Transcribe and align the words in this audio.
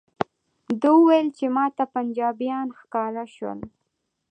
ده 0.79 0.89
وویل 0.99 1.27
چې 1.37 1.45
ماته 1.55 1.83
پنجابیان 1.93 2.67
ښکاره 2.79 3.25
شول. 3.35 3.59